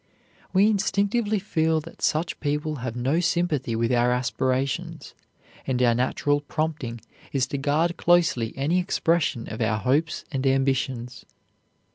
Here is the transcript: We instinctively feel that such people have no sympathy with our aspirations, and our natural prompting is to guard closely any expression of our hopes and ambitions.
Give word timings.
We 0.51 0.65
instinctively 0.65 1.37
feel 1.37 1.79
that 1.81 2.01
such 2.01 2.39
people 2.39 2.77
have 2.77 2.95
no 2.95 3.19
sympathy 3.19 3.75
with 3.75 3.91
our 3.91 4.11
aspirations, 4.11 5.13
and 5.67 5.79
our 5.83 5.93
natural 5.93 6.41
prompting 6.41 7.01
is 7.31 7.45
to 7.49 7.59
guard 7.59 7.97
closely 7.97 8.51
any 8.57 8.79
expression 8.79 9.47
of 9.53 9.61
our 9.61 9.77
hopes 9.77 10.25
and 10.31 10.47
ambitions. 10.47 11.23